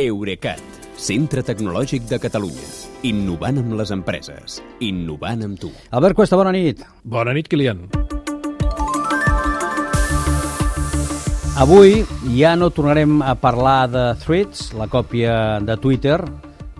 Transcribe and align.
Eurecat, 0.00 0.56
centre 0.96 1.42
tecnològic 1.44 2.06
de 2.08 2.16
Catalunya. 2.16 2.64
Innovant 3.04 3.58
amb 3.60 3.74
les 3.76 3.90
empreses. 3.92 4.54
Innovant 4.80 5.42
amb 5.44 5.58
tu. 5.60 5.68
Albert 5.92 6.16
Cuesta, 6.16 6.38
bona 6.40 6.48
nit. 6.48 6.80
Bona 7.04 7.34
nit, 7.36 7.44
Kilian. 7.44 7.82
Avui 11.60 12.06
ja 12.38 12.54
no 12.56 12.70
tornarem 12.72 13.20
a 13.20 13.34
parlar 13.36 13.90
de 13.92 14.06
Threads, 14.24 14.70
la 14.80 14.88
còpia 14.88 15.60
de 15.60 15.76
Twitter 15.76 16.16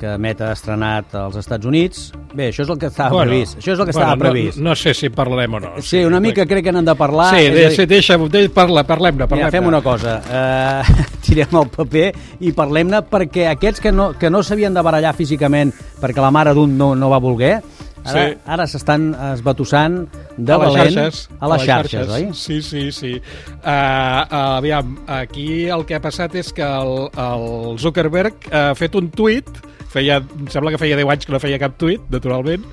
que 0.03 0.17
Meta 0.19 0.49
ha 0.51 0.57
estrenat 0.57 1.15
als 1.15 1.37
Estats 1.39 1.69
Units. 1.69 2.09
Bé, 2.33 2.49
això 2.51 2.65
és 2.65 2.71
el 2.73 2.79
que 2.81 2.89
estava 2.91 3.15
bueno, 3.15 3.31
previst. 3.31 3.59
Això 3.61 3.77
és 3.77 3.79
el 3.79 3.87
que 3.87 3.93
bueno, 3.95 4.09
estava 4.09 4.19
previst. 4.19 4.59
No, 4.59 4.71
no 4.73 4.77
sé 4.81 4.95
si 4.99 5.11
parlarem 5.15 5.55
o 5.55 5.61
no. 5.63 5.71
Sí, 5.85 6.01
una 6.05 6.19
mica 6.21 6.47
crec 6.49 6.65
que 6.67 6.73
n'han 6.75 6.89
de 6.89 6.97
parlar. 6.99 7.29
Sí, 7.37 7.45
de, 7.53 7.67
a 7.69 7.71
dir- 7.71 7.87
deixa, 7.87 8.19
de, 8.19 8.43
parla, 8.51 8.83
parlem-ne. 8.89 9.29
Parlem 9.31 9.47
Mira, 9.47 9.53
fem 9.55 9.69
una 9.71 9.83
cosa, 9.85 10.17
uh, 10.27 11.07
tirem 11.27 11.55
el 11.61 11.71
paper 11.77 12.09
i 12.43 12.51
parlem-ne 12.57 13.05
perquè 13.13 13.47
aquests 13.53 13.85
que 13.85 13.95
no, 13.95 14.11
que 14.19 14.31
no 14.33 14.43
s'havien 14.43 14.75
de 14.75 14.83
barallar 14.83 15.15
físicament 15.15 15.71
perquè 16.03 16.25
la 16.25 16.35
mare 16.35 16.57
d'un 16.57 16.75
no, 16.79 16.97
no 16.99 17.11
va 17.13 17.23
voler, 17.23 17.61
ara 18.03 18.23
Sí. 18.27 18.37
ara 18.51 18.67
s'estan 18.67 19.13
esbatussant 19.15 20.01
de 20.37 20.53
a 20.53 20.59
les 20.59 20.73
valent 20.75 20.97
xarxes. 20.97 21.29
a 21.39 21.51
les 21.53 21.63
xarxes, 21.69 22.09
oi? 22.09 22.25
Sí, 22.35 22.59
sí, 22.61 22.91
sí. 22.91 23.13
Uh, 23.63 23.69
uh, 23.69 24.57
aviam, 24.59 24.97
aquí 25.07 25.69
el 25.71 25.87
que 25.87 25.95
ha 25.95 26.03
passat 26.03 26.35
és 26.35 26.51
que 26.53 26.67
el, 26.67 27.07
el 27.15 27.79
Zuckerberg 27.79 28.49
ha 28.51 28.73
fet 28.75 28.99
un 28.99 29.13
tuit 29.15 29.47
feia, 29.93 30.21
em 30.39 30.49
sembla 30.53 30.73
que 30.73 30.81
feia 30.81 30.99
10 30.99 31.13
anys 31.15 31.29
que 31.29 31.35
no 31.35 31.41
feia 31.43 31.61
cap 31.63 31.77
tuit, 31.81 32.05
naturalment, 32.13 32.65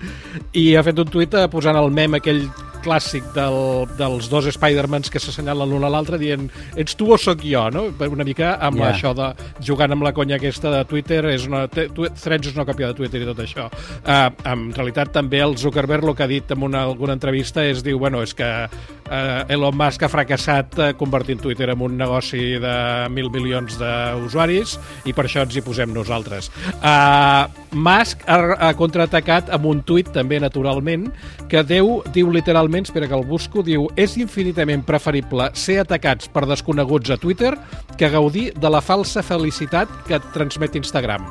i 0.57 0.71
ha 0.75 0.83
fet 0.87 0.99
un 1.01 1.11
tuit 1.11 1.35
eh, 1.35 1.47
posant 1.51 1.77
el 1.79 1.91
mem 1.93 2.17
aquell 2.19 2.45
clàssic 2.83 3.25
del, 3.35 3.87
dels 3.99 4.29
dos 4.31 4.47
Spidermans 4.53 5.09
que 5.11 5.19
s'assenyalen 5.21 5.69
l'un 5.69 5.85
a 5.85 5.91
l'altre 5.91 6.17
dient 6.21 6.47
ets 6.79 6.95
tu 6.99 7.11
o 7.13 7.17
sóc 7.17 7.43
jo, 7.45 7.65
no? 7.73 7.87
Una 8.09 8.25
mica 8.25 8.55
amb 8.59 8.79
Ja. 8.79 8.91
això 8.93 9.13
de 9.15 9.33
jugant 9.65 9.91
amb 9.91 10.03
la 10.03 10.13
conya 10.13 10.35
aquesta 10.39 10.71
de 10.71 10.83
Twitter, 10.85 11.23
és 11.33 11.45
una, 11.47 11.67
Threads 11.67 12.47
és 12.47 12.55
una 12.55 12.65
còpia 12.65 12.87
de 12.87 12.93
Twitter 12.97 13.21
i 13.21 13.25
tot 13.25 13.39
això. 13.43 13.69
Uh, 14.03 14.29
en 14.49 14.71
realitat 14.73 15.11
també 15.13 15.41
el 15.43 15.57
Zuckerberg 15.57 16.07
el 16.07 16.15
que 16.15 16.23
ha 16.23 16.27
dit 16.27 16.51
en 16.51 16.63
una, 16.63 16.83
alguna 16.83 17.13
entrevista 17.13 17.63
és 17.65 17.83
diu, 17.83 17.99
bueno, 17.99 18.21
és 18.23 18.33
que 18.33 18.47
uh, 18.65 19.51
Elon 19.51 19.75
Musk 19.77 20.03
ha 20.03 20.09
fracassat 20.11 20.77
uh, 20.79 20.89
convertint 20.97 21.41
Twitter 21.41 21.69
en 21.69 21.81
un 21.81 21.97
negoci 21.97 22.57
de 22.61 22.75
mil 23.09 23.29
milions 23.29 23.77
d'usuaris 23.79 24.77
i 25.05 25.13
per 25.13 25.25
això 25.27 25.43
ens 25.45 25.55
hi 25.55 25.61
posem 25.65 25.93
nosaltres. 25.93 26.49
Uh, 26.79 27.45
Musk 27.75 28.23
ha, 28.27 28.39
ha 28.69 28.73
contraatacat 28.77 29.51
amb 29.53 29.65
un 29.69 29.83
tuit 29.85 30.09
també 30.13 30.39
naturalment 30.41 31.09
que 31.49 31.61
Déu 31.63 31.99
diu 32.13 32.29
literalment, 32.33 32.68
espera 32.77 33.07
que 33.07 33.17
el 33.17 33.25
busco, 33.25 33.63
diu 33.65 33.87
és 33.97 34.13
infinitament 34.21 34.83
preferible 34.85 35.49
ser 35.57 35.79
atacats 35.81 36.29
per 36.29 36.45
desconeguts 36.45 37.09
a 37.09 37.17
Twitter 37.17 37.55
que 37.97 38.09
gaudir 38.13 38.51
de 38.53 38.69
la 38.69 38.81
falsa 38.81 39.23
felicitat 39.25 39.89
que 40.07 40.19
et 40.19 40.27
transmet 40.35 40.77
Instagram. 40.77 41.25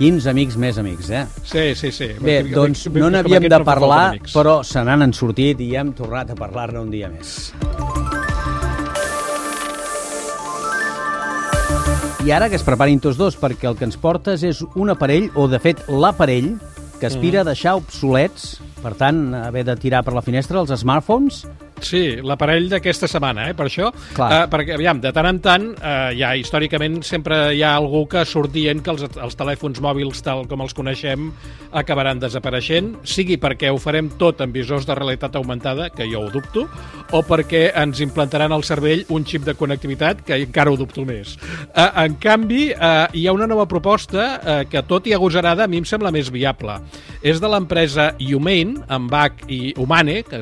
Quins 0.00 0.24
amics 0.30 0.56
més 0.56 0.78
amics, 0.80 1.10
eh? 1.12 1.26
Sí, 1.44 1.74
sí, 1.76 1.90
sí. 1.92 2.08
Bé, 2.24 2.38
doncs 2.48 2.86
no 2.94 3.10
n'havíem 3.12 3.44
de 3.44 3.58
no 3.58 3.66
parlar, 3.68 4.14
amics. 4.14 4.32
però 4.32 4.62
se 4.64 4.80
n'han 4.80 5.12
sortit 5.12 5.60
i 5.60 5.74
hem 5.76 5.92
tornat 5.92 6.32
a 6.32 6.38
parlar-ne 6.38 6.80
un 6.80 6.88
dia 6.88 7.12
més. 7.12 7.52
I 12.24 12.32
ara 12.32 12.48
que 12.48 12.56
es 12.56 12.64
preparin 12.64 13.00
tots 13.00 13.16
dos, 13.20 13.36
perquè 13.36 13.68
el 13.68 13.76
que 13.76 13.84
ens 13.88 14.00
portes 14.00 14.42
és 14.44 14.64
un 14.76 14.92
aparell, 14.92 15.30
o 15.36 15.46
de 15.48 15.60
fet 15.60 15.84
l'aparell, 15.88 16.54
que 17.00 17.08
aspira 17.08 17.40
a 17.40 17.48
deixar 17.48 17.78
obsolets, 17.80 18.58
per 18.80 18.94
tant, 18.98 19.34
haver 19.36 19.64
de 19.68 19.76
tirar 19.76 20.00
per 20.06 20.14
la 20.16 20.24
finestra 20.24 20.60
els 20.62 20.72
smartphones. 20.80 21.44
Sí, 21.80 22.02
l'aparell 22.22 22.68
d'aquesta 22.70 23.08
setmana, 23.10 23.48
eh, 23.50 23.54
per 23.56 23.66
això. 23.66 23.90
Clar. 24.14 24.30
Eh, 24.32 24.46
perquè, 24.52 24.74
aviam, 24.76 25.00
de 25.00 25.12
tant 25.12 25.26
en 25.26 25.40
tant, 25.40 25.66
eh, 25.76 26.14
ja 26.18 26.34
històricament 26.36 27.00
sempre 27.06 27.54
hi 27.54 27.62
ha 27.62 27.74
algú 27.76 28.06
que 28.08 28.24
surt 28.24 28.52
dient 28.52 28.82
que 28.84 28.92
els, 28.92 29.02
els 29.16 29.36
telèfons 29.38 29.80
mòbils, 29.80 30.22
tal 30.22 30.46
com 30.50 30.60
els 30.64 30.74
coneixem, 30.76 31.30
acabaran 31.72 32.20
desapareixent, 32.20 32.94
sigui 33.04 33.38
perquè 33.40 33.70
ho 33.70 33.78
farem 33.80 34.10
tot 34.20 34.40
amb 34.44 34.54
visors 34.54 34.86
de 34.86 34.94
realitat 34.94 35.36
augmentada, 35.36 35.90
que 35.90 36.08
jo 36.10 36.24
ho 36.26 36.30
dubto, 36.30 36.66
o 37.12 37.22
perquè 37.26 37.70
ens 37.80 38.00
implantaran 38.04 38.52
al 38.52 38.64
cervell 38.66 39.04
un 39.08 39.24
xip 39.26 39.46
de 39.46 39.54
connectivitat, 39.58 40.24
que 40.26 40.38
encara 40.44 40.70
ho 40.70 40.78
dubto 40.78 41.04
més. 41.08 41.36
Eh, 41.74 41.88
en 42.04 42.16
canvi, 42.22 42.70
eh, 42.70 43.06
hi 43.14 43.26
ha 43.26 43.34
una 43.36 43.48
nova 43.50 43.66
proposta 43.66 44.28
eh, 44.40 44.64
que, 44.70 44.82
tot 44.86 45.06
i 45.06 45.14
agosarada, 45.16 45.64
a 45.64 45.70
mi 45.70 45.80
em 45.80 45.88
sembla 45.88 46.12
més 46.14 46.30
viable. 46.30 46.78
És 47.22 47.40
de 47.40 47.48
l'empresa 47.50 48.10
Humane, 48.20 48.84
amb 48.88 49.12
H 49.14 49.48
i 49.48 49.60
Humane, 49.80 50.20
que, 50.26 50.40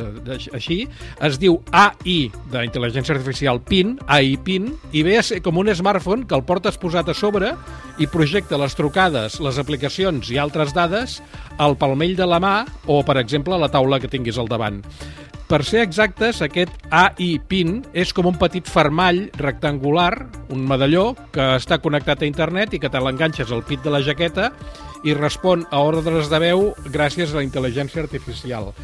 així, 0.57 0.81
es 1.28 1.39
diu 1.41 1.59
AI, 1.77 2.31
d'intel·ligència 2.53 3.15
artificial 3.15 3.61
PIN, 3.65 3.97
AI 4.09 4.37
PIN, 4.44 4.71
i 4.97 5.05
ve 5.06 5.19
a 5.19 5.25
ser 5.27 5.43
com 5.44 5.61
un 5.61 5.69
smartphone 5.77 6.27
que 6.28 6.37
el 6.37 6.44
portes 6.49 6.81
posat 6.81 7.11
a 7.12 7.16
sobre 7.16 7.53
i 8.00 8.09
projecta 8.11 8.59
les 8.61 8.77
trucades, 8.78 9.38
les 9.44 9.61
aplicacions 9.61 10.33
i 10.33 10.41
altres 10.41 10.72
dades 10.77 11.19
al 11.59 11.77
palmell 11.78 12.17
de 12.19 12.28
la 12.28 12.41
mà 12.43 12.55
o, 12.87 13.03
per 13.05 13.19
exemple, 13.21 13.56
a 13.56 13.62
la 13.62 13.71
taula 13.72 14.00
que 14.00 14.11
tinguis 14.11 14.38
al 14.41 14.49
davant. 14.50 14.81
Per 15.49 15.63
ser 15.65 15.81
exactes, 15.81 16.43
aquest 16.45 16.75
AI 16.93 17.39
PIN 17.49 17.79
és 17.97 18.11
com 18.13 18.27
un 18.29 18.35
petit 18.37 18.67
fermall 18.69 19.23
rectangular, 19.41 20.27
un 20.53 20.67
medalló, 20.69 21.15
que 21.33 21.47
està 21.57 21.79
connectat 21.81 22.21
a 22.21 22.27
internet 22.29 22.75
i 22.77 22.81
que 22.83 22.91
te 22.93 23.01
l'enganxes 23.01 23.49
al 23.49 23.63
pit 23.65 23.81
de 23.81 23.95
la 23.95 24.03
jaqueta 24.05 24.51
i 25.09 25.15
respon 25.17 25.63
a 25.73 25.81
ordres 25.81 26.29
de 26.29 26.41
veu 26.43 26.67
gràcies 26.93 27.33
a 27.33 27.39
la 27.39 27.45
intel·ligència 27.47 28.03
artificial. 28.03 28.75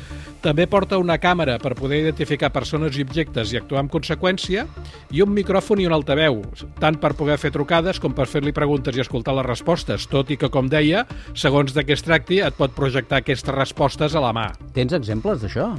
També 0.40 0.64
porta 0.64 0.96
una 1.00 1.18
càmera 1.20 1.58
per 1.60 1.74
poder 1.76 1.98
identificar 2.00 2.48
persones 2.54 2.96
i 2.96 3.04
objectes 3.04 3.52
i 3.52 3.58
actuar 3.60 3.82
en 3.84 3.90
conseqüència 3.92 4.64
i 5.12 5.20
un 5.20 5.34
micròfon 5.36 5.82
i 5.82 5.88
un 5.88 5.92
altaveu, 5.92 6.40
tant 6.80 6.96
per 7.00 7.12
poder 7.18 7.36
fer 7.42 7.52
trucades 7.52 8.00
com 8.00 8.16
per 8.16 8.24
fer-li 8.30 8.54
preguntes 8.56 8.96
i 8.96 9.04
escoltar 9.04 9.36
les 9.36 9.50
respostes, 9.50 10.08
tot 10.08 10.32
i 10.32 10.40
que, 10.40 10.48
com 10.48 10.72
deia, 10.72 11.04
segons 11.36 11.76
de 11.76 11.84
què 11.84 11.92
es 11.92 12.06
tracti, 12.08 12.40
et 12.40 12.56
pot 12.56 12.72
projectar 12.72 13.20
aquestes 13.20 13.52
respostes 13.52 14.16
a 14.16 14.24
la 14.24 14.32
mà. 14.32 14.46
Tens 14.72 14.96
exemples 14.96 15.44
d'això? 15.44 15.74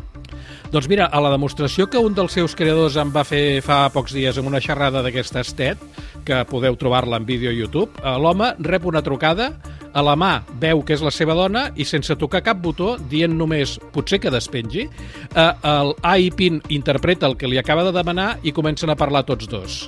Doncs 0.72 0.90
mira, 0.92 1.06
a 1.08 1.22
la 1.24 1.32
demostració 1.34 1.88
que 1.88 2.02
un 2.02 2.16
dels 2.18 2.34
seus 2.36 2.56
creadors 2.58 2.98
em 3.00 3.14
va 3.14 3.24
fer 3.28 3.62
fa 3.66 3.86
pocs 3.94 4.16
dies 4.16 4.38
en 4.38 4.50
una 4.50 4.62
xerrada 4.64 5.04
d'aquesta 5.06 5.44
TED, 5.46 5.82
que 6.26 6.42
podeu 6.50 6.76
trobar-la 6.76 7.22
en 7.22 7.26
vídeo 7.26 7.52
a 7.52 7.56
YouTube, 7.56 7.92
eh, 8.02 8.18
l'home 8.20 8.54
rep 8.60 8.86
una 8.86 9.04
trucada, 9.06 9.54
a 9.96 10.02
la 10.04 10.18
mà 10.20 10.42
veu 10.60 10.82
que 10.84 10.94
és 10.98 11.04
la 11.06 11.12
seva 11.14 11.34
dona 11.38 11.70
i 11.80 11.86
sense 11.88 12.18
tocar 12.20 12.44
cap 12.44 12.60
botó, 12.60 12.96
dient 13.12 13.32
només 13.40 13.78
potser 13.96 14.20
que 14.20 14.34
despengi, 14.34 14.90
eh, 14.90 15.52
el 15.72 15.96
AI 16.04 16.32
PIN 16.36 16.62
interpreta 16.76 17.30
el 17.30 17.38
que 17.40 17.48
li 17.48 17.62
acaba 17.62 17.86
de 17.88 17.96
demanar 17.96 18.36
i 18.44 18.52
comencen 18.52 18.92
a 18.92 19.00
parlar 19.00 19.24
tots 19.24 19.48
dos. 19.48 19.80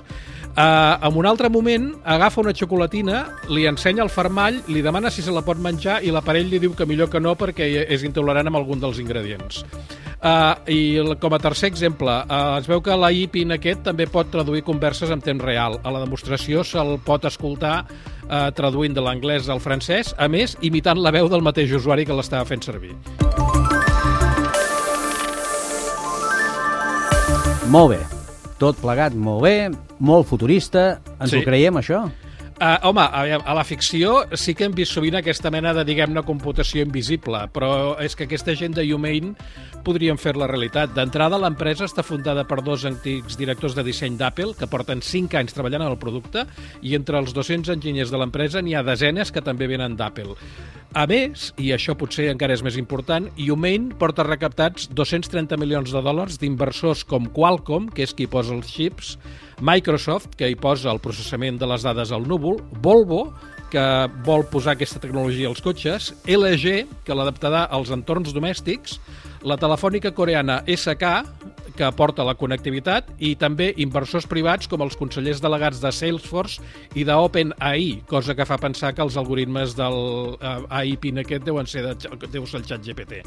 Uh, 0.58 0.98
en 1.06 1.14
un 1.14 1.28
altre 1.30 1.52
moment 1.54 1.92
agafa 2.02 2.42
una 2.42 2.52
xocolatina, 2.58 3.20
li 3.54 3.68
ensenya 3.70 4.02
el 4.02 4.10
fermall, 4.10 4.56
li 4.74 4.82
demana 4.82 5.12
si 5.14 5.22
se 5.22 5.30
la 5.30 5.44
pot 5.46 5.60
menjar 5.62 6.00
i 6.02 6.10
l'aparell 6.10 6.50
li 6.50 6.58
diu 6.64 6.74
que 6.74 6.88
millor 6.90 7.12
que 7.14 7.22
no 7.22 7.36
perquè 7.38 7.68
és 7.86 8.06
intolerant 8.08 8.50
amb 8.50 8.58
algun 8.58 8.82
dels 8.82 8.98
ingredients. 8.98 9.62
Uh, 10.18 10.58
I 10.66 10.80
com 11.22 11.38
a 11.38 11.40
tercer 11.44 11.70
exemple, 11.70 12.10
uh, 12.10 12.58
es 12.58 12.66
veu 12.66 12.82
que 12.82 12.98
la 12.98 13.12
IPIN 13.14 13.54
aquest 13.54 13.86
també 13.86 14.10
pot 14.10 14.34
traduir 14.34 14.66
converses 14.66 15.14
en 15.14 15.22
temps 15.22 15.46
real. 15.46 15.78
A 15.86 15.94
la 15.94 16.02
demostració 16.02 16.66
se'l 16.66 16.98
pot 17.06 17.30
escoltar 17.30 17.84
uh, 17.86 18.50
traduint 18.58 18.98
de 18.98 19.06
l'anglès 19.06 19.54
al 19.54 19.62
francès, 19.62 20.16
a 20.18 20.26
més, 20.26 20.58
imitant 20.66 20.98
la 20.98 21.14
veu 21.14 21.30
del 21.30 21.46
mateix 21.46 21.78
usuari 21.78 22.10
que 22.10 22.18
l'estava 22.18 22.50
fent 22.50 22.66
servir. 22.66 22.98
Molt 27.70 27.94
bé. 27.94 28.17
Tot 28.58 28.78
plegat 28.82 29.14
molt 29.14 29.44
bé, 29.46 29.70
molt 30.00 30.26
futurista. 30.28 31.00
Ens 31.20 31.30
Sí. 31.32 31.38
ho 31.38 31.44
creiem, 31.46 31.76
això? 31.78 32.10
Uh, 32.58 32.80
home, 32.90 33.02
a, 33.02 33.22
veure, 33.22 33.44
a 33.46 33.54
la 33.54 33.62
ficció 33.62 34.24
sí 34.34 34.56
que 34.58 34.66
hem 34.66 34.74
vist 34.74 34.96
sovint 34.96 35.14
aquesta 35.20 35.52
mena 35.54 35.76
de, 35.78 35.84
diguem-ne, 35.86 36.24
computació 36.26 36.82
invisible, 36.82 37.44
però 37.54 37.70
és 38.02 38.18
que 38.18 38.26
aquesta 38.26 38.56
gent 38.58 38.74
de 38.74 38.86
Humane 38.96 39.36
podrien 39.86 40.18
fer 40.18 40.34
la 40.34 40.48
realitat. 40.50 40.90
D'entrada, 40.96 41.38
l'empresa 41.38 41.86
està 41.86 42.02
fundada 42.02 42.48
per 42.50 42.64
dos 42.66 42.88
antics 42.90 43.38
directors 43.38 43.78
de 43.78 43.86
disseny 43.86 44.18
d'Apple 44.18 44.56
que 44.58 44.72
porten 44.72 45.06
5 45.06 45.38
anys 45.38 45.54
treballant 45.54 45.86
en 45.86 45.92
el 45.92 46.02
producte 46.02 46.48
i 46.82 46.98
entre 46.98 47.22
els 47.22 47.38
200 47.38 47.76
enginyers 47.78 48.10
de 48.10 48.24
l'empresa 48.24 48.66
n'hi 48.66 48.74
ha 48.74 48.82
desenes 48.82 49.30
que 49.30 49.46
també 49.46 49.70
venen 49.70 49.94
d'Apple. 50.00 50.34
A 50.98 51.06
més, 51.06 51.52
i 51.62 51.70
això 51.76 51.94
potser 51.94 52.32
encara 52.32 52.58
és 52.58 52.66
més 52.66 52.82
important, 52.82 53.30
Humane 53.38 53.94
porta 54.02 54.26
recaptats 54.26 54.90
230 54.98 55.62
milions 55.62 55.94
de 55.94 56.02
dòlars 56.02 56.42
d'inversors 56.42 57.06
com 57.06 57.30
Qualcomm, 57.30 57.92
que 57.94 58.08
és 58.08 58.18
qui 58.18 58.26
posa 58.26 58.58
els 58.58 58.74
xips, 58.74 59.20
Microsoft, 59.62 60.36
que 60.38 60.50
hi 60.52 60.56
posa 60.60 60.92
el 60.92 61.02
processament 61.02 61.58
de 61.58 61.70
les 61.70 61.86
dades 61.86 62.12
al 62.14 62.28
núvol, 62.30 62.60
Volvo, 62.84 63.32
que 63.72 63.84
vol 64.24 64.46
posar 64.48 64.76
aquesta 64.76 65.02
tecnologia 65.04 65.50
als 65.50 65.64
cotxes, 65.66 66.12
LG, 66.30 66.86
que 67.04 67.18
l'adaptarà 67.18 67.66
als 67.74 67.92
entorns 67.92 68.32
domèstics, 68.36 69.00
la 69.48 69.58
telefònica 69.60 70.14
coreana 70.16 70.62
SK, 70.68 71.12
que 71.78 71.86
aporta 71.86 72.26
la 72.26 72.36
connectivitat 72.38 73.12
i 73.24 73.36
també 73.40 73.70
inversors 73.78 74.26
privats 74.30 74.68
com 74.68 74.82
els 74.84 74.98
consellers 74.98 75.42
delegats 75.44 75.80
de 75.84 75.92
Salesforce 75.94 76.64
i 76.98 77.06
d'OpenAI, 77.08 78.04
cosa 78.10 78.36
que 78.36 78.48
fa 78.50 78.58
pensar 78.62 78.94
que 78.98 79.06
els 79.06 79.18
algoritmes 79.20 79.76
del 79.78 80.00
eh, 80.42 80.56
AI 80.82 80.98
PIN 81.02 81.22
aquest 81.22 81.46
deuen 81.46 81.70
ser, 81.70 81.86
de, 81.86 82.12
deu 82.34 82.48
ser 82.50 82.62
el 82.62 82.68
xat 82.68 82.84
GPT. 82.84 83.22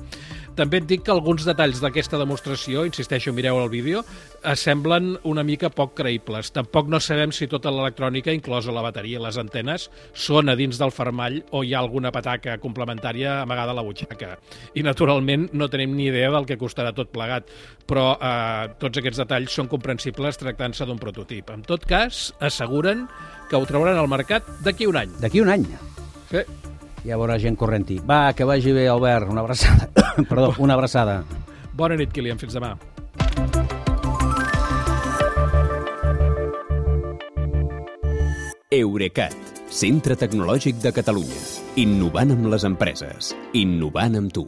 També 0.59 0.81
et 0.83 0.89
dic 0.91 1.07
que 1.07 1.15
alguns 1.15 1.47
detalls 1.47 1.81
d'aquesta 1.81 2.19
demostració, 2.21 2.85
insisteixo, 2.89 3.33
mireu 3.37 3.61
el 3.63 3.71
vídeo, 3.73 4.03
eh, 4.43 4.57
semblen 4.59 5.15
una 5.25 5.45
mica 5.47 5.71
poc 5.71 5.95
creïbles. 6.01 6.51
Tampoc 6.57 6.91
no 6.91 7.01
sabem 7.01 7.33
si 7.33 7.49
tota 7.51 7.73
l'electrònica, 7.73 8.35
inclosa 8.35 8.75
la 8.75 8.85
bateria 8.85 9.21
i 9.21 9.23
les 9.23 9.39
antenes, 9.41 9.89
són 10.13 10.51
a 10.51 10.57
dins 10.59 10.81
del 10.81 10.95
fermall 10.95 11.41
o 11.55 11.63
hi 11.65 11.75
ha 11.75 11.81
alguna 11.81 12.13
pataca 12.13 12.59
complementària 12.59 13.41
amagada 13.45 13.73
a 13.73 13.79
la 13.79 13.87
butxaca. 13.87 14.37
I, 14.75 14.83
naturalment, 14.87 15.49
no 15.55 15.71
tenim 15.71 15.95
ni 15.97 16.11
idea 16.11 16.31
del 16.35 16.49
que 16.49 16.59
costarà 16.59 16.93
tot 16.97 17.13
plegat, 17.15 17.49
però 17.87 18.13
eh, 18.17 18.40
tots 18.83 19.01
aquests 19.01 19.21
detalls 19.23 19.55
són 19.57 19.69
comprensibles 19.71 20.41
tractant-se 20.41 20.87
d'un 20.89 21.01
prototip. 21.01 21.51
En 21.55 21.65
tot 21.67 21.85
cas, 21.89 22.29
asseguren 22.41 23.07
que 23.51 23.59
ho 23.59 23.67
trauran 23.69 23.99
al 23.99 24.11
mercat 24.11 24.47
d'aquí 24.65 24.89
un 24.91 25.01
any. 25.01 25.13
D'aquí 25.23 25.43
un 25.43 25.53
any. 25.53 25.67
Sí. 26.31 26.45
Ja 27.05 27.17
veurà 27.17 27.39
gent 27.41 27.57
corrent-hi. 27.57 28.01
Va, 28.07 28.33
que 28.37 28.47
vagi 28.49 28.75
bé, 28.77 28.87
Albert. 28.89 29.31
Una 29.33 29.45
abraçada. 29.45 29.89
Perdó, 30.31 30.55
una 30.59 30.77
abraçada. 30.77 31.23
Bona 31.73 31.97
nit, 31.97 32.13
Kilian. 32.13 32.41
Fins 32.41 32.57
demà. 32.57 32.75
Eurecat, 38.71 39.35
centre 39.75 40.15
tecnològic 40.15 40.79
de 40.85 40.93
Catalunya. 40.95 41.41
Innovant 41.83 42.37
amb 42.37 42.47
les 42.53 42.69
empreses. 42.69 43.33
Innovant 43.59 44.15
amb 44.21 44.31
tu. 44.37 44.47